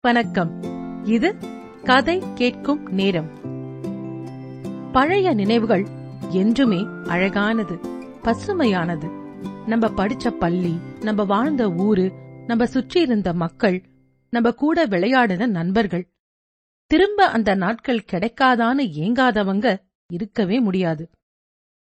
[0.00, 0.62] வணக்கம்.
[1.04, 1.36] இது
[1.84, 3.30] கதை கேட்கும் நேரம்.
[4.92, 5.86] பழைய நினைவுகள்
[6.30, 7.74] என்றுமே அழகானது
[8.22, 9.08] பசுமையானது.
[9.66, 12.12] நம்ம படிச்ச பள்ளி நம்ம வாழ்ந்த ஊரு
[12.46, 13.82] நம்ம சுற்றி இருந்த மக்கள்
[14.30, 16.14] நம்ம கூட விளையாடின நண்பர்கள்.
[16.86, 19.76] திரும்ப அந்த நாட்கள் கிடைக்காதான்னு ஏங்காதவங்க
[20.12, 21.10] இருக்கவே முடியாது.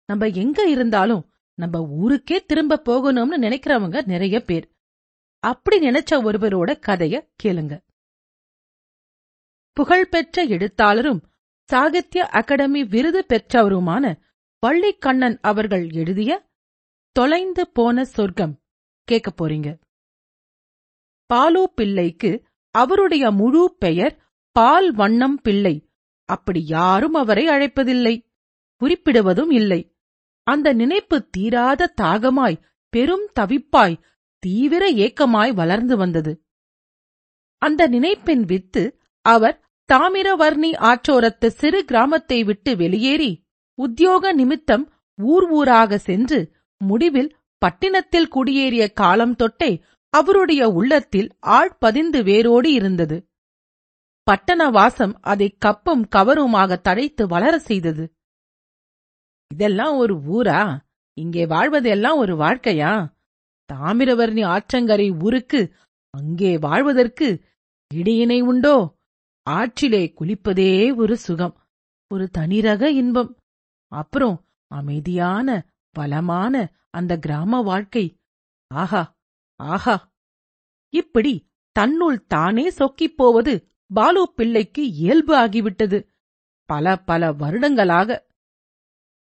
[0.07, 4.71] நம்ம எங்க இருந்தாலும் நம்ம ஊருக்கே திரும்ப போகணும்னு நினைக்கிறவங்க நிறைய பேர்.
[5.39, 7.89] அப்படி நினைச்ச ஒருவரோட கதைய கேளுங்க.
[9.73, 11.23] புகழ்பெற்ற எழுத்தாளரும்
[11.69, 14.15] சாகித்ய அகாடமி விருது பெற்றவருமான
[14.67, 16.49] வள்ளிக்கண்ணன் அவர்கள் எழுதிய
[17.13, 18.61] தொலைந்து போன சொர்க்கம்.
[19.05, 19.81] கேட்க போறீங்க.
[21.27, 25.91] பாலு பிள்ளைக்கு அவருடைய முழு பெயர் பால் வண்ணம் பிள்ளை.
[26.25, 28.15] அப்படி யாரும் அவரை அழைப்பதில்லை.
[28.81, 29.97] குறிப்பிடுவதும் இல்லை.
[30.43, 34.01] அந்த நினைப்பு தீராத தாகமாய் பெரும் தவிப்பாய்
[34.39, 36.45] தீவிர ஏக்கமாய் வளர்ந்து வந்தது.
[37.63, 39.57] அந்த நினைப்பின் வித்து அவர்
[39.89, 43.33] தாமிரவர்ணி ஆற்றோரத்து சிறு கிராமத்தை விட்டு வெளியேறி
[43.79, 44.85] உத்தியோக நிமித்தம்
[45.19, 46.39] ஊர் ஊராக சென்று
[46.81, 47.31] முடிவில்
[47.63, 49.71] பட்டினத்தில் குடியேறிய காலம் தொட்டே
[50.15, 53.17] அவருடைய உள்ளத்தில் ஆழ்பதிந்து வேரோடி இருந்தது.
[54.27, 58.05] பட்டண வாசம் அதை கப்பும் கவருமாக தழைத்து வளர செய்தது.
[59.51, 60.61] இதெல்லாம் ஒரு ஊரா?
[61.17, 62.93] இங்கே வாழ்வதெல்லாம் ஒரு வாழ்க்கையா?
[63.71, 65.61] தாமிரவர்ணி ஆற்றங்கரை ஊருக்கு
[66.15, 67.29] அங்கே வாழ்வதற்கு
[67.95, 68.77] இடையினை உண்டோ?
[69.51, 71.61] ஆற்றிலே குளிப்பதே ஒரு சுகம்
[72.09, 73.37] ஒரு தனிரக இன்பம்.
[73.89, 78.17] அப்புறம் அமைதியான பலமான அந்த கிராம வாழ்க்கை.
[78.67, 79.17] ஆஹா
[79.57, 80.13] ஆஹா.
[80.89, 86.07] இப்படி தன்னுள் தானே சொக்கிப் போவது பாலு பிள்ளைக்கு இயல்பு ஆகிவிட்டது.
[86.65, 88.27] பல பல வருடங்களாக.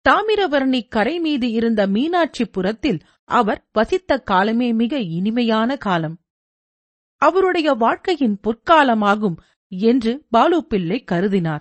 [0.09, 6.19] தாமிரவர்ணி கரை மீது இருந்த மீனாட்சிபுரத்தில் அவர் வசித்த காலமே மிக இனிமையான காலம்.
[7.17, 9.37] அவருடைய வாழ்க்கையின் பொற்காலமாகும்
[9.69, 11.61] என்று பாலு பிள்ளை கருதினார்.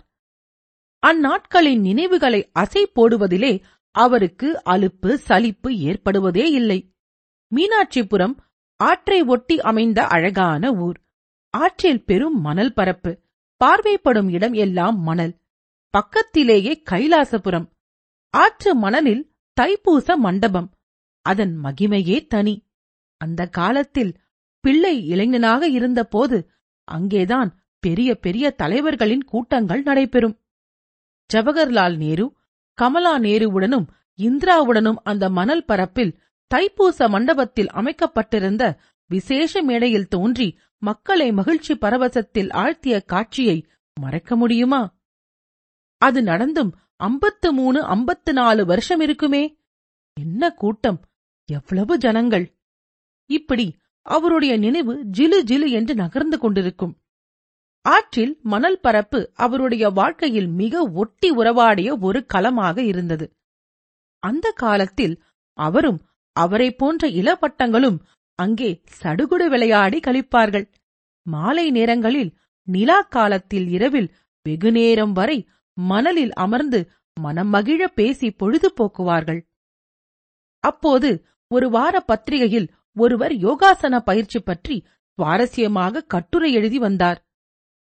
[1.07, 6.93] அந்நாட்களின் நினைவுகளை அசை போடுவதிலே அவருக்கு அலுப்பு சலிப்பு ஏற்படுவதே இல்லை.
[7.55, 8.35] மீனாட்சிபுரம்
[8.75, 10.99] ஆற்றை ஒட்டி அமைந்த அழகான ஊர்.
[11.49, 13.21] ஆற்றில் பெரும் மணல் பரப்பு.
[13.57, 15.37] பார்வைப்படும் இடம் எல்லாம் மணல்.
[15.89, 17.69] பக்கத்திலேயே கைலாசபுரம்.
[18.29, 20.73] ஆற்று மணலில் தைப்பூச மண்டபம்.
[21.21, 22.67] அதன் மகிமையே தனி.
[23.17, 24.17] அந்த காலத்தில்
[24.59, 26.49] பிள்ளை இளைஞனாக இருந்தபோது
[26.83, 30.35] அங்கேதான் பெரிய பெரிய தலைவர்களின் கூட்டங்கள் நடைபெறும்.
[31.29, 32.25] ஜவஹர்லால் நேரு
[32.77, 33.87] கமலா நேருவுடனும்
[34.19, 36.13] இந்திராவுடனும் அந்த மணல் பரப்பில்
[36.51, 38.63] தைப்பூச மண்டபத்தில் அமைக்கப்பட்டிருந்த
[39.09, 40.47] விசேஷ மேடையில் தோன்றி
[40.81, 43.57] மக்களை மகிழ்ச்சி பரவசத்தில் ஆழ்த்திய காட்சியை
[43.97, 44.81] மறக்க முடியுமா?
[46.01, 49.43] அது நடந்தும் ஐம்பத்து மூணு ஐம்பத்து நாலு வருஷம் இருக்குமே.
[50.17, 50.99] என்ன கூட்டம்!
[51.49, 52.45] எவ்வளவு ஜனங்கள்!
[53.29, 53.65] இப்படி
[54.05, 56.93] அவருடைய நினைவு ஜிலு ஜிலு என்று நகர்ந்து கொண்டிருக்கும்.
[57.85, 63.25] ஆற்றில் மணல் பரப்பு அவருடைய வாழ்க்கையில் மிக ஒட்டி உறவாடிய ஒரு களமாக இருந்தது.
[64.23, 65.15] அந்த காலத்தில்
[65.57, 65.99] அவரும்
[66.35, 67.97] அவரை போன்ற இளவட்டங்களும்
[68.39, 68.69] அங்கே
[69.01, 70.65] சடுகுடு விளையாடி கழிப்பார்கள்
[71.25, 72.31] மாலை நேரங்களில்
[72.67, 74.09] நிலா காலத்தில் இரவில்
[74.45, 75.37] வெகுநேரம் வரை
[75.77, 76.79] மணலில் அமர்ந்து
[77.17, 79.41] மனமகிழ பேசி பொழுது போக்குவார்கள்
[80.63, 81.09] அப்போது
[81.51, 82.67] ஒரு வார பத்திரிகையில்
[82.97, 84.75] ஒருவர் யோகாசன பயிற்சி பற்றி
[85.17, 87.19] சுவாரஸ்யமாக கட்டுரை எழுதி வந்தார்.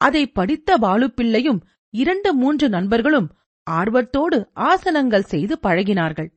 [0.00, 1.60] அதை படித்த பாலுப்பிள்ளையும்
[1.94, 3.28] இரண்டு மூன்று நண்பர்களும்
[3.66, 4.38] ஆர்வத்தோடு
[4.70, 6.30] ஆசனங்கள் செய்து பழகினார்கள்.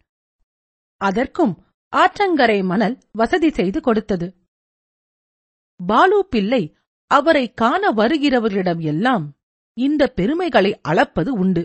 [1.01, 1.53] அதற்கும்
[1.93, 4.27] ஆற்றங்கரை மணல் வசதி செய்து கொடுத்தது.
[5.79, 6.63] பாலு பிள்ளை
[7.11, 9.25] அவரை காண வருகிறவர்களிடம் எல்லாம்
[9.77, 11.63] இந்த பெருமைகளை அளப்பது உண்டு.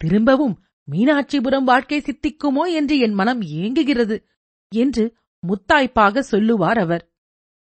[0.00, 0.56] திரும்பவும்
[0.88, 4.16] மீனாட்சிபுரம் வாழ்க்கை சித்திக்குமோ என்று என் மனம் ஏங்குகிறது
[4.72, 5.04] என்று
[5.42, 7.04] முத்தாய்ப்பாக சொல்லுவார் அவர்.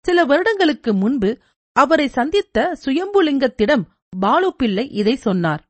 [0.06, 1.30] சில வருடங்களுக்கு முன்பு
[1.74, 3.84] அவரை சந்தித்த சுயம்புலிங்கத்திடம்
[4.20, 5.70] பாலு பிள்ளை இதை சொன்னார்.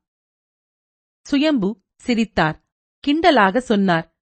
[1.20, 2.64] சுயம்பு சிரித்தார்.
[3.06, 4.16] கிண்டலாக சொன்னார்.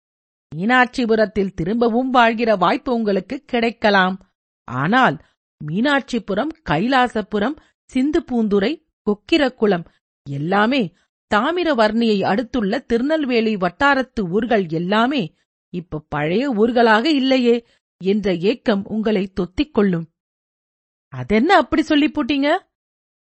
[0.57, 4.33] மீனாட்சிபுரத்தில் திரும்பவும் வாழ்கிற வாய்ப்பு உங்களுக்கு கிடைக்கலாம்.
[4.65, 5.25] ஆனால்
[5.65, 9.87] மீனாட்சிபுரம் கைலாசபுரம் சிந்து பூந்துரை கொக்கிரக்குளம்
[10.31, 10.95] எல்லாமே
[11.35, 15.35] தாமிரவர்ணியை அடுத்துள்ள திருநெல்வேலி வட்டாரத்து ஊர்கள் எல்லாமே
[15.69, 17.67] இப்ப பழைய ஊர்களாக இல்லையே
[18.05, 20.12] என்ற ஏக்கம் உங்களை தொத்திக் கொள்ளும்.
[21.13, 22.49] அதென்ன அப்படி சொல்லி போட்டீங்க?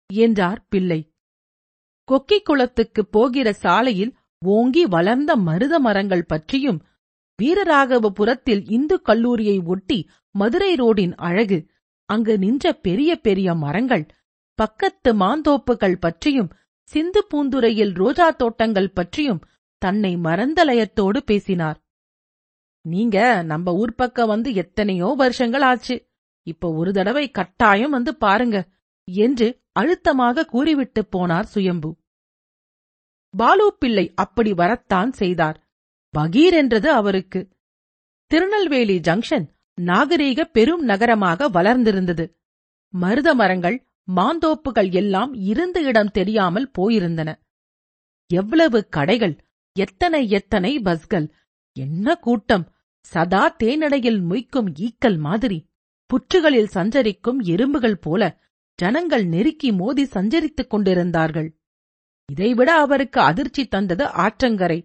[0.09, 0.99] என்றார் பிள்ளை.
[2.07, 4.13] கொக்கி குளத்துக்கு போகிற சாலையில்
[4.45, 6.79] ஓங்கி வளர்ந்த மருத மரங்கள் பற்றியும்
[7.39, 11.57] வீரராகவபுரத்தில் இந்து கல்லூரியை ஒட்டி மதுரை ரோடின் அழகு
[12.09, 14.05] அங்கு நின்ற பெரிய பெரிய மரங்கள்
[14.59, 16.51] பக்கத்து மாந்தோப்புகள் பற்றியும்
[16.91, 19.41] சிந்து பூந்துரையில் ரோஜா தோட்டங்கள் பற்றியும்
[19.81, 21.77] தன்னை மறந்தலயத்தோடு பேசினார்.
[22.85, 25.95] நீங்க நம்ம ஊர் பக்கம் வந்து எத்தனையோ வருஷங்கள் ஆச்சு.
[26.47, 28.57] இப்ப ஒரு தடவை கட்டாயம் வந்து பாருங்க
[29.07, 31.89] என்று அழுத்தமாக கூறிவிட்டு போனார் சுயம்பு.
[33.33, 35.57] பாலு பிள்ளை அப்படி வரத்தான் செய்தார்.
[36.13, 37.41] பகீர் என்றது அவருக்கு.
[38.31, 39.45] திருநெல்வேலி ஜங்ஷன்
[39.77, 42.25] நாகரீக பெரும் நகரமாக வளர்ந்திருந்தது.
[42.93, 43.77] மருத மரங்கள்
[44.15, 47.29] மாந்தோப்புகள் எல்லாம் இருந்த இடம் தெரியாமல் போயிருந்தன.
[48.31, 49.35] எவ்வளவு கடைகள்
[49.75, 51.27] எத்தனை எத்தனை பஸ்கள்
[51.75, 52.65] என்ன கூட்டம்
[53.11, 55.59] சதா தேனடையில் முய்க்கும் ஈக்கல் மாதிரி.
[56.09, 58.41] புற்றுகளில் சஞ்சரிக்கும் எறும்புகள் போல
[58.79, 61.49] ஜனங்கள் நெருக்கி மோதி சஞ்சரித்துக் கொண்டிருந்தார்கள்.
[62.29, 64.79] இதைவிட அவருக்கு அதிர்ச்சி தந்தது ஆற்றங்கரை.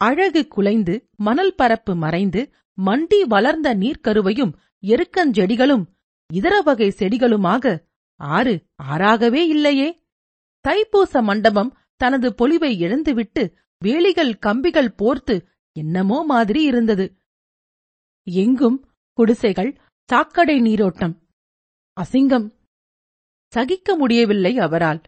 [0.00, 2.40] அழகு குலைந்து மணல் பரப்பு மறைந்து
[2.78, 4.52] மண்டி வளர்ந்த நீர்க்கருவையும்
[4.82, 5.84] எருக்கஞ்செடிகளும்
[6.30, 7.74] இதர வகை செடிகளுமாக
[8.20, 9.88] ஆறு ஆறாகவே இல்லையே?
[10.64, 13.42] தைப்பூச மண்டபம் தனது பொலிவை இழந்துவிட்டு
[13.82, 15.36] வேலிகள் கம்பிகள் போர்த்து
[15.76, 17.06] என்னமோ மாதிரி இருந்தது.
[18.26, 18.78] எங்கும்
[19.18, 19.70] குடிசைகள்
[20.06, 21.22] சாக்கடை நீரோட்டம்.
[22.00, 22.52] அசிங்கம்.
[23.52, 25.00] சகிக்க முடியவில்லை அவரால்.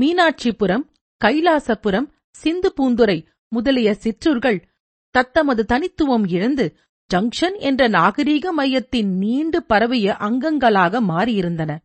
[0.00, 0.88] மீனாட்சிபுரம்
[1.24, 4.68] கைலாசபுரம் சிந்து பூந்துரை முதலிய சிற்றூர்கள்
[5.10, 6.76] தத்தமது தனித்துவம் இழந்து
[7.14, 11.78] ஜங்ஷன் என்ற நாகரீக மையத்தின் நீண்டு பரவிய அங்கங்களாக மாறியிருந்தன.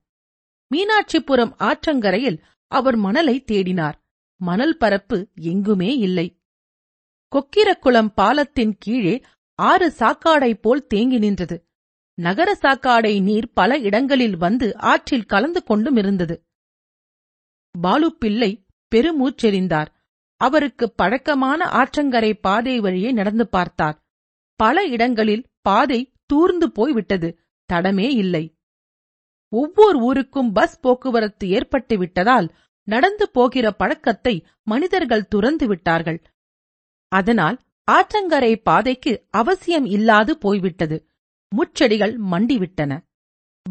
[0.75, 3.93] மீனாட்சிபுரம் ஆற்றங்கரையில் அவர் மணலை தேடினார்.
[4.35, 6.41] மணல் பரப்பு எங்குமே இல்லை.
[7.35, 9.21] கொக்கிரக்குளம் பாலத்தின் கீழே
[9.55, 11.63] ஆறு சாக்காடை போல் தேங்கி நின்றது.
[12.17, 16.35] நகர சாக்காடை நீர் பல இடங்களில் வந்து ஆற்றில் கலந்து கொண்டும் இருந்தது.
[17.71, 19.87] பாலு பிள்ளை பெருமூச்செறிந்தார்.
[20.41, 23.97] அவருக்கு பழக்கமான ஆற்றங்கரை பாதை வழியே நடந்து பார்த்தார்.
[24.59, 27.39] பல இடங்களில் பாதை தூர்ந்து போய்விட்டது.
[27.73, 28.57] தடமே இல்லை.
[29.49, 32.47] ஒவ்வொரு ஊருக்கும் பஸ் போக்குவரத்து ஏற்பட்டு விட்டதால்
[32.87, 36.19] நடந்து போகிற பழக்கத்தை மனிதர்கள் துறந்து விட்டார்கள்.
[37.11, 37.57] அதனால்
[37.91, 40.97] ஆற்றங்கரை பாதைக்கு அவசியம் இல்லாது போய்விட்டது.
[41.55, 42.99] முச்செடிகள் மண்டிவிட்டன.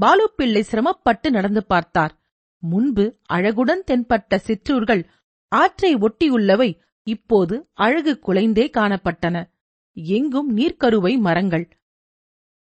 [0.01, 2.19] பாலுப்பிள்ளை சிரமப்பட்டு நடந்து பார்த்தார்.
[2.59, 5.09] முன்பு அழகுடன் தென்பட்ட சிற்றூர்கள்
[5.49, 9.51] ஆற்றை ஒட்டியுள்ளவை இப்போது அழகு குலைந்தே காணப்பட்டன.
[9.93, 11.69] எங்கும் நீர்க்கருவை மரங்கள்.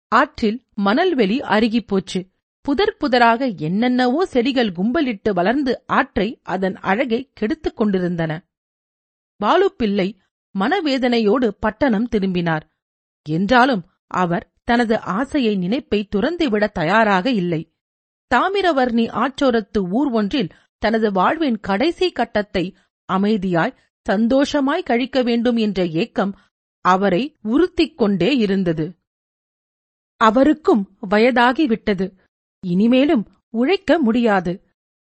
[0.09, 2.33] ஆற்றில் மணல்வெளி அருகிப் போச்சு.
[2.61, 8.47] புதர் புதராக என்னென்னவோ செடிகள் கும்பலிட்டு வளர்ந்து ஆற்றை அதன் அழகை கெடுத்துக் கொண்டிருந்தன.
[9.41, 10.17] பாலுப்பிள்ளை
[10.59, 12.71] மனவேதனையோடு பட்டணம் திரும்பினார்.
[13.23, 17.75] என்றாலும் அவர் தனது ஆசையை நினைப்பை துறந்துவிட தயாராக இல்லை.
[18.35, 22.65] தாமிரவர்ணி ஆற்றோரத்து ஊர் ஒன்றில் தனது வாழ்வின் கடைசி கட்டத்தை
[23.13, 23.77] அமைதியாய்
[24.07, 26.33] சந்தோஷமாய் கழிக்க வேண்டும் என்ற ஏக்கம்
[26.85, 28.87] அவரை உறுத்திக் கொண்டே இருந்தது.
[30.21, 32.07] அவருக்கும் வயதாகிவிட்டது.
[32.67, 34.53] இனிமேலும் உழைக்க முடியாது.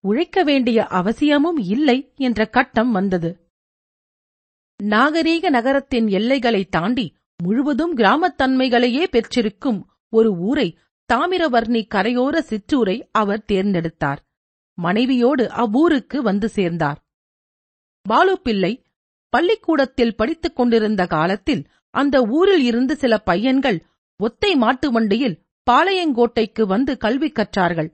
[0.05, 3.31] உழைக்க வேண்டிய அவசியமும் இல்லை என்ற கட்டம் வந்தது.
[4.83, 7.15] நாகரீக நகரத்தின் எல்லைகளை தாண்டி
[7.45, 10.79] முழுவதும் கிராமத்தன்மைகளையே பெற்றிருக்கும் ஒரு ஊரை
[11.09, 14.21] தாமிரவர்ணி கரையோர சிற்றூரை அவர் தேர்ந்தெடுத்தார்.
[14.79, 16.99] மனைவியோடு அவ்வூருக்கு வந்து சேர்ந்தார்.
[18.07, 18.73] பாலு பிள்ளை
[19.33, 21.63] பள்ளிக்கூடத்தில் படித்துக் கொண்டிருந்த காலத்தில்
[21.95, 23.79] அந்த ஊரில் இருந்து சில பையன்கள்
[24.21, 25.37] ஒத்தை மாட்டு வண்டியில்
[25.71, 27.91] பாளையங்கோட்டைக்கு வந்து கல்வி கற்றார்கள்.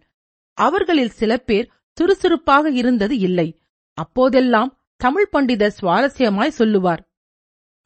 [0.59, 3.49] அவர்களில் சில பேர் சுறுசுறுப்பாக இருந்தது இல்லை.
[3.99, 7.03] அப்போதெல்லாம் தமிழ் பண்டிதர் சுவாரஸ்யமாய் சொல்லுவார்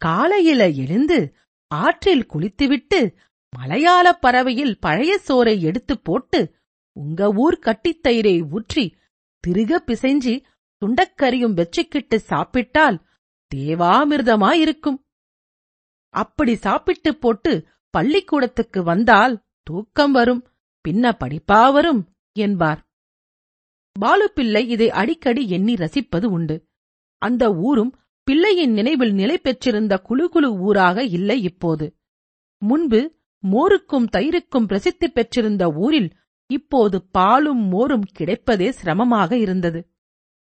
[0.00, 1.18] காலையில எழுந்து
[1.66, 3.16] ஆற்றில் குளித்துவிட்டு
[3.50, 6.54] மலையாள பறவையில் பழைய சோறை எடுத்துப் போட்டு
[6.92, 8.94] உங்க ஊர் கட்டித்தயிரை ஊற்றி
[9.46, 10.44] திருக பிசைஞ்சி
[10.82, 13.02] துண்டக்கரியும் வெச்சிக்கிட்டு சாப்பிட்டால்
[13.54, 14.98] தேவாமிர்தமாயிருக்கும்.
[16.08, 20.48] அப்படி சாப்பிட்டு போட்டு பள்ளிக்கூடத்துக்கு வந்தால் தூக்கம் வரும்
[20.88, 22.86] பின்ன படிப்பா வரும் என்பார்.
[24.00, 26.68] பாலுப்பிள்ளை இதை அடிக்கடி எண்ணி ரசிப்பது உண்டு.
[27.18, 27.94] அந்த ஊரும்
[28.26, 31.86] பிள்ளையின் நினைவில் நிலை பெற்றிருந்த குழு குழு ஊராக இல்லை இப்போது.
[32.62, 33.00] முன்பு
[33.42, 36.10] மோருக்கும் தயிருக்கும் பிரசித்தி பெற்றிருந்த ஊரில்
[36.50, 39.80] இப்போது பாலும் மோரும் கிடைப்பதே சிரமமாக இருந்தது.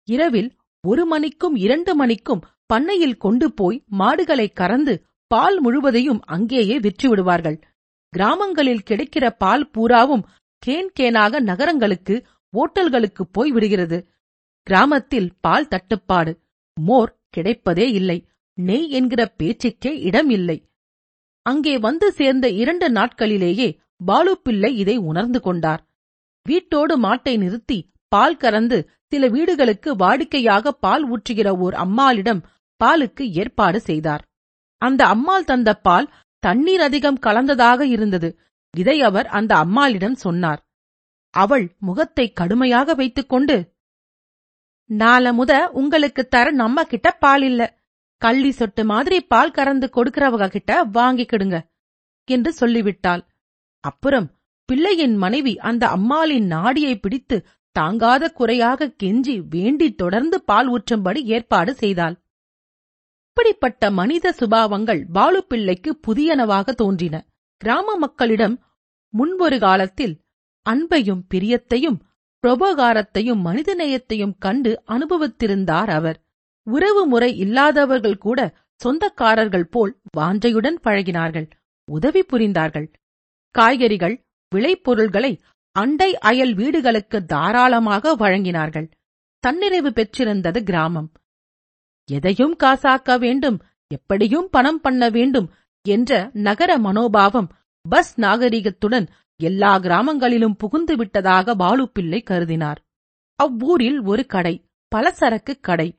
[0.07, 0.49] இரவில்
[0.83, 4.93] ஒரு மணிக்கும் இரண்டு மணிக்கும் பண்ணையில் கொண்டு போய் மாடுகளை கறந்து
[5.31, 7.57] பால் முழுவதையும் அங்கேயே விற்று விடுவார்கள்
[8.13, 10.23] கிராமங்களில் கிடைக்கிற பால் பூராவும்
[10.63, 12.15] கேன் கேனாக நகரங்களுக்கு
[12.53, 13.97] ஓட்டல்களுக்கு போய் விடுகிறது
[14.67, 16.33] கிராமத்தில் பால் தட்டுப்பாடு.
[16.77, 18.17] மோர் கிடைப்பதே இல்லை.
[18.57, 20.57] நெய் என்கிற பேச்சுக்கே இடம் இல்லை
[21.45, 23.69] அங்கே வந்து சேர்ந்த இரண்டு நாட்களிலேயே
[24.05, 25.81] பாலுப்பிள்ளை இதை உணர்ந்து கொண்டார்.
[26.45, 27.77] வீட்டோடு மாட்டை நிறுத்தி
[28.11, 28.77] பால் கறந்து
[29.11, 32.41] சில வீடுகளுக்கு வாடிக்கையாக பால் ஊற்றுகிற ஓர் அம்மாளிடம்
[32.81, 34.23] பாலுக்கு ஏற்பாடு செய்தார்.
[34.81, 36.07] அந்த அம்மாள் தந்த பால்
[36.43, 38.29] தண்ணீர் அதிகம் கலந்ததாக இருந்தது.
[38.73, 40.61] இதை அவர் அந்த அம்மாளிடம் சொன்னார்.
[41.33, 43.55] அவள் முகத்தை கடுமையாக வைத்துக்கொண்டு
[44.89, 47.61] நாள முத உங்களுக்கு தர நம்ம கிட்ட பால் இல்ல
[48.21, 51.57] கள்ளி சொட்டு மாதிரி பால் கறந்து கொடுக்கறவங்க கிட்ட வாங்கிக்கிடுங்க
[52.27, 53.23] என்று சொல்லிவிட்டாள்.
[53.83, 54.27] அப்புறம்
[54.69, 57.37] பிள்ளையின் மனைவி அந்த அம்மாளின் நாடியை பிடித்து
[57.75, 62.15] தாங்காத குறையாக கெஞ்சி வேண்டி தொடர்ந்து பால் ஊற்றும்படி ஏற்பாடு செய்தாள்.
[63.27, 67.15] இப்படிப்பட்ட மனித சுபாவங்கள் பாலு பிள்ளைக்கு புதியனவாக தோன்றின.
[67.61, 68.55] கிராம மக்களிடம்
[69.13, 70.15] முன்பொரு காலத்தில்
[70.65, 71.99] அன்பையும் பிரியத்தையும்
[72.43, 76.17] பிரபோகாரத்தையும் மனிதநேயத்தையும் கண்டு அனுபவித்திருந்தார் அவர்.
[76.67, 78.39] உறவு முறை இல்லாதவர்கள் கூட
[78.81, 81.47] சொந்தக்காரர்கள் போல் வாஞ்சையுடன் பழகினார்கள்.
[81.87, 82.87] உதவி புரிந்தார்கள்.
[83.55, 84.15] காய்கறிகள்
[84.55, 85.31] விளைபொருள்களை
[85.75, 88.87] அண்டை அயல் வீடுகளுக்கு தாராளமாக வழங்கினார்கள்.
[89.43, 91.11] தன்னிறைவு பெற்றிருந்தது கிராமம்.
[92.09, 93.57] எதையும் காசாக்க வேண்டும்
[93.87, 95.49] எப்படியும் பணம் பண்ண வேண்டும்
[95.85, 97.49] என்ற நகர மனோபாவம்
[97.89, 99.07] பஸ் நாகரிகத்துடன்
[99.43, 102.79] எல்லா கிராமங்களிலும் புகுந்து விட்டதாக பாலுப்பிள்ளை கருதினார்.
[103.39, 104.55] அவ்வூரில் ஒரு கடை
[104.95, 105.89] பலசரக்கு கடை.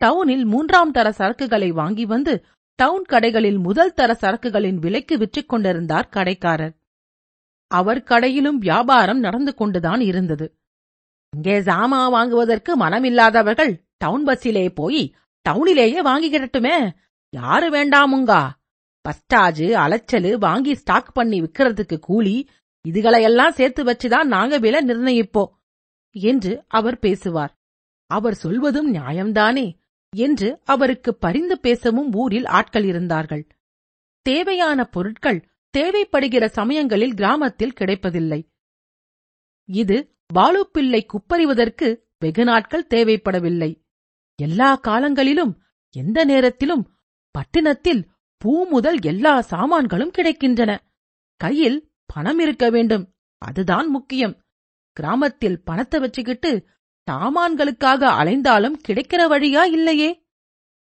[0.00, 2.34] டவுனில் மூன்றாம் தர சரக்குகளை வாங்கி வந்து
[2.78, 6.74] டவுன் கடைகளில் முதல் தர சரக்குகளின் விலைக்கு விற்றுக் கொண்டிருந்தார் கடைக்காரர்.
[7.70, 10.46] அவர் கடையிலும் வியாபாரம் நடந்து கொண்டுதான் இருந்தது.
[11.36, 15.02] இங்கே சாமா வாங்குவதற்கு மனமில்லாதவர்கள் டவுன் பஸ்ஸிலே போய்
[15.48, 16.76] டவுனிலேயே வாங்கிக்கிடட்டுமே?
[17.32, 18.42] யாரு வேண்டாமுங்கா?
[19.04, 22.36] பஸ்டாஜு அலைச்சலு வாங்கி ஸ்டாக் பண்ணி விக்கிறதுக்கு கூலி
[22.88, 25.52] இதுகளையெல்லாம் சேர்த்து வச்சுதான் நாங்க விலை நிர்ணயிப்போம்
[26.10, 27.58] என்று அவர் பேசுவார்.
[28.06, 29.78] அவர் சொல்வதும் நியாயம்தானே
[30.16, 33.46] என்று அவருக்கு பரிந்து பேசவும் ஊரில் ஆட்கள் இருந்தார்கள்.
[34.22, 35.48] தேவையான பொருட்கள்
[35.78, 38.52] தேவைப்படுகிற சமயங்களில் கிராமத்தில் கிடைப்பதில்லை.
[39.64, 43.84] இது பாலுப்பிள்ளை குப்பறிவதற்கு வெகு நாட்கள் தேவைப்படவில்லை.
[44.34, 46.94] எல்லா காலங்களிலும் எந்த நேரத்திலும்
[47.30, 50.78] பட்டினத்தில் பூ முதல் எல்லா சாமான்களும் கிடைக்கின்றன.
[51.36, 53.14] கையில் பணம் இருக்க வேண்டும்.
[53.38, 54.42] அதுதான் முக்கியம்.
[54.92, 56.66] கிராமத்தில் பணத்தை வச்சுக்கிட்டு
[57.10, 60.26] சாமான்களுக்காக அலைந்தாலும் கிடைக்கிற வழியா இல்லையே?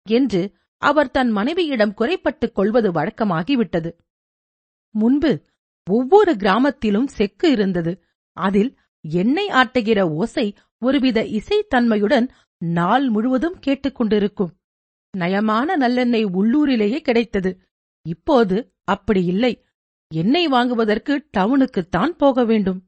[0.09, 3.97] என்று அவர் தன் மனைவியிடம் குறைப்பட்டுக் கொள்வது வழக்கமாகிவிட்டது.
[4.89, 5.43] முன்பு
[5.89, 8.03] ஒவ்வொரு கிராமத்திலும் செக்கு இருந்தது.
[8.33, 14.53] அதில் எண்ணெய் ஆட்டுகிற ஓசை ஒருவித இசைத்தன்மையுடன் நாள் முழுவதும் கேட்டுக்கொண்டிருக்கும்
[15.17, 17.61] நயமான நல்லெண்ணெய் உள்ளூரிலேயே கிடைத்தது.
[18.01, 19.64] இப்போது அப்படி இல்லை.
[20.19, 22.79] எண்ணெய் வாங்குவதற்கு டவுனுக்குத்தான் போக வேண்டும்.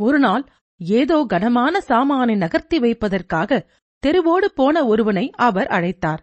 [0.00, 0.44] ஒருநாள்
[0.80, 3.60] ஏதோ கனமான சாமானை நகர்த்தி வைப்பதற்காக
[4.02, 6.22] தெருவோடு போன ஒருவனை அவர் அழைத்தார்.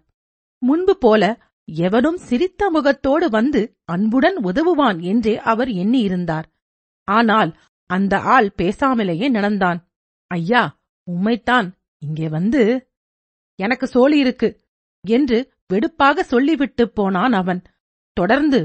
[0.61, 1.23] முன்பு போல
[1.67, 6.47] எவனும் சிரித்த முகத்தோடு வந்து அன்புடன் உதவுவான் என்றே அவர் எண்ணியிருந்தார்.
[7.07, 7.51] ஆனால்
[7.89, 9.79] அந்த ஆள் பேசாமலேயே நடந்தான்.
[10.31, 10.63] ஐயா
[11.07, 11.67] உம்மைத்தான்
[12.01, 12.63] இங்கே வந்து
[13.59, 14.49] எனக்கு சோழி இருக்கு
[15.03, 15.37] என்று
[15.73, 17.61] வெடுப்பாக சொல்லிவிட்டு போனான் அவன்.
[18.17, 18.59] தொடர்ந்து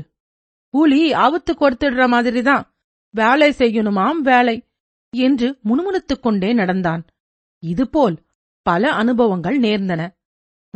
[0.73, 2.75] கூலி ஆபத்து கொடுத்துடுற மாதிரிதான்.
[3.11, 4.67] வேலை செய்யணுமாம் வேலை
[5.17, 7.05] என்று முணுமுணுத்துக் கொண்டே நடந்தான்.
[7.65, 8.23] இதுபோல்
[8.63, 10.11] பல அனுபவங்கள் நேர்ந்தன.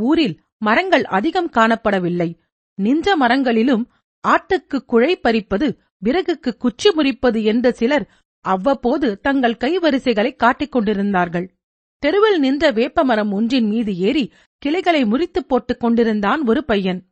[0.01, 2.39] ஊரில் மரங்கள் அதிகம் காணப்படவில்லை.
[2.75, 3.91] நின்ற மரங்களிலும்
[4.29, 8.11] ஆட்டுக்கு குழை பறிப்பது விறகுக்கு குச்சி முறிப்பது என்ற சிலர்
[8.41, 11.55] அவ்வப்போது தங்கள் கைவரிசைகளை காட்டிக் கொண்டிருந்தார்கள்.
[11.99, 17.11] தெருவில் நின்ற வேப்பமரம் ஒன்றின் மீது ஏறி கிளைகளை முறித்துப் போட்டுக் கொண்டிருந்தான் ஒரு பையன்.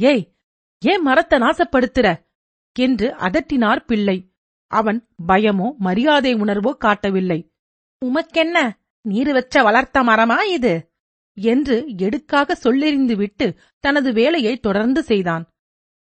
[0.00, 0.31] ஏய்
[0.82, 2.06] ஏன் மரத்தை நாசப்படுத்துற?
[2.76, 4.16] என்று அதட்டினார் பிள்ளை.
[4.70, 7.40] அவன் பயமோ மரியாதை உணர்வோ காட்டவில்லை.
[8.02, 8.56] உமக்கென்ன?
[9.04, 10.90] நீர் வச்ச வளர்த்த மரமா இது?
[11.36, 13.46] என்று எடுக்காக சொல்லெறிந்துவிட்டு
[13.80, 15.44] தனது வேலையை தொடர்ந்து செய்தான்.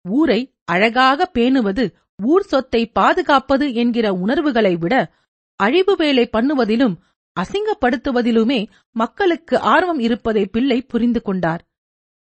[0.04, 1.84] ஊரை அழகாக பேணுவது
[2.22, 4.94] ஊர் சொத்தை பாதுகாப்பது என்கிற உணர்வுகளை விட
[5.60, 6.94] அழிவு வேலை பண்ணுவதிலும்
[7.36, 8.60] அசிங்கப்படுத்துவதிலுமே
[8.96, 11.62] மக்களுக்கு ஆர்வம் இருப்பதை பிள்ளை புரிந்து கொண்டார்.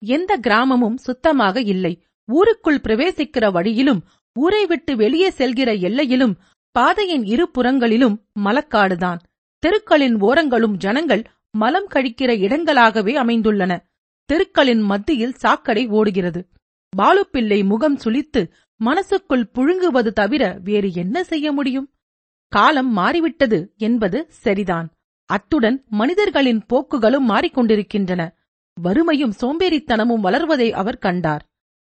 [0.03, 1.93] எந்த கிராமமும் சுத்தமாக இல்லை.
[2.33, 4.01] ஊருக்குள் பிரவேசிக்கிற வழியிலும்
[4.37, 6.35] ஊரை விட்டு வெளியே செல்கிற எல்லையிலும்
[6.71, 9.21] பாதையின் இரு புறங்களிலும் மலக்காடுதான்.
[9.63, 13.73] தெருக்களின் ஓரங்களும் ஜனங்கள் மலம் கழிக்கிற இடங்களாகவே அமைந்துள்ளன.
[14.25, 16.41] தெருக்களின் மத்தியில் சாக்கடை ஓடுகிறது.
[16.97, 18.43] பாலுப்பிள்ளை முகம் சுளித்து
[18.81, 21.89] மனசுக்குள் புழுங்குவது தவிர வேறு என்ன செய்ய முடியும்?
[22.53, 24.89] காலம் மாறிவிட்டது என்பது சரிதான்.
[25.31, 28.23] அத்துடன் மனிதர்களின் போக்குகளும் மாறிக்கொண்டிருக்கின்றன.
[28.77, 31.43] வறுமையும் சோம்பேறித்தனமும் வளர்வதை அவர் கண்டார்.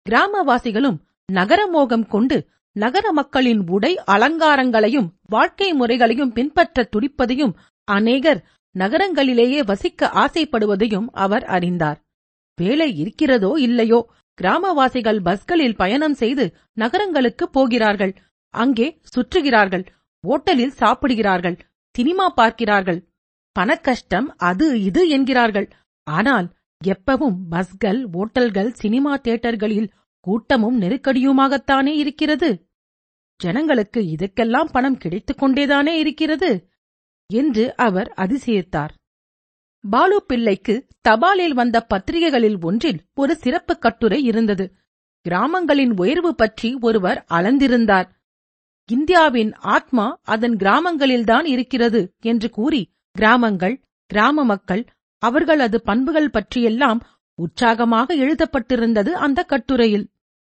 [0.06, 0.98] கிராமவாசிகளும்
[1.30, 2.38] நகரமோகம் கொண்டு
[2.76, 7.54] நகர மக்களின் உடை அலங்காரங்களையும் வாழ்க்கை முறைகளையும் பின்பற்ற துடிப்பதையும்
[7.88, 8.42] அநேகர்
[8.76, 11.98] நகரங்களிலேயே வசிக்க ஆசைப்படுவதையும் அவர் அறிந்தார்.
[12.58, 14.00] வேலை இருக்கிறதோ இல்லையோ
[14.38, 18.14] கிராமவாசிகள் பஸ்களில் பயணம் செய்து நகரங்களுக்கு போகிறார்கள்.
[18.54, 19.86] அங்கே சுற்றுகிறார்கள்.
[20.24, 21.58] ஓட்டலில் சாப்பிடுகிறார்கள்.
[21.96, 23.00] சினிமா பார்க்கிறார்கள்.
[23.56, 25.68] பணக்கஷ்டம் அது இது என்கிறார்கள்.
[26.08, 26.48] ஆனால்
[26.86, 29.90] எப்பவும் பஸ்கள் ஓட்டல்கள் சினிமா தியேட்டர்களில்
[30.20, 32.70] கூட்டமும் நெருக்கடியுமாகத்தானே இருக்கிறது?
[33.38, 36.70] ஜனங்களுக்கு இதுக்கெல்லாம் பணம் கிடைத்துக் கொண்டேதானே இருக்கிறது?
[37.34, 38.90] என்று அவர் அதிசயித்தார்.
[39.84, 44.76] பாலு பிள்ளைக்கு தபாலில் வந்த பத்திரிகைகளில் ஒன்றில் ஒரு சிறப்பு கட்டுரை இருந்தது.
[45.22, 48.08] கிராமங்களின் உயர்வு பற்றி ஒருவர் அளந்திருந்தார்.
[48.90, 54.86] இந்தியாவின் ஆத்மா அதன் கிராமங்களில்தான் இருக்கிறது என்று கூறி கிராமங்கள் கிராம மக்கள்
[55.24, 57.00] அவர்களது பண்புகள் பற்றியெல்லாம்
[57.40, 60.06] உற்சாகமாக எழுதப்பட்டிருந்தது அந்த கட்டுரையில்.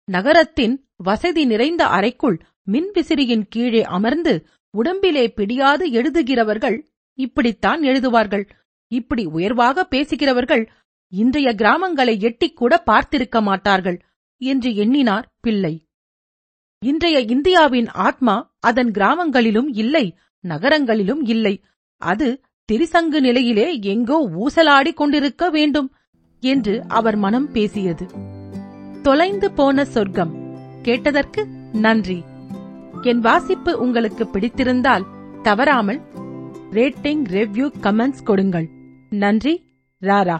[0.08, 2.38] நகரத்தின் வசதி நிறைந்த அறைக்குள்
[2.72, 4.34] மின்விசிறியின் கீழே அமர்ந்து
[4.74, 6.77] உடம்பிலே பிடியாது எழுதுகிறவர்கள்
[7.13, 8.46] இப்படித்தான் எழுதுவார்கள்.
[8.91, 10.70] இப்படி உயர்வாக பேசுகிறவர்கள்
[11.13, 14.00] இன்றைய கிராமங்களை எட்டிக்கூட பார்த்திருக்க மாட்டார்கள்
[14.41, 15.74] என்று எண்ணினார் பிள்ளை.
[16.79, 21.63] இன்றைய இந்தியாவின் ஆத்மா அதன் கிராமங்களிலும் இல்லை நகரங்களிலும் இல்லை.
[22.01, 22.41] அது
[22.72, 25.91] திரிசங்கு நிலையிலே எங்கோ ஊசலாடிக் கொண்டிருக்க வேண்டும்
[26.39, 28.05] என்று அவர் மனம் பேசியது.
[29.01, 30.34] தொலைந்து போன சொர்க்கம்.
[30.82, 32.24] கேட்டதற்கு நன்றி.
[33.01, 35.03] என் வாசிப்பு உங்களுக்கு பிடித்திருந்தால்
[35.41, 36.01] தவறாமல்
[36.72, 38.70] ரேட்டிங் ரெவ்யூ கமெண்ட்ஸ் கொடுங்கள்.
[39.10, 39.63] நன்றி
[40.01, 40.38] ராரா.